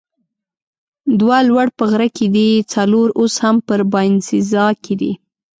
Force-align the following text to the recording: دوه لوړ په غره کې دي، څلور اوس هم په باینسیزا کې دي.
دوه 1.19 1.37
لوړ 1.49 1.67
په 1.77 1.83
غره 1.91 2.09
کې 2.17 2.27
دي، 2.35 2.49
څلور 2.73 3.07
اوس 3.19 3.33
هم 3.43 3.55
په 3.67 3.73
باینسیزا 3.93 4.65
کې 4.83 4.93
دي. 5.01 5.11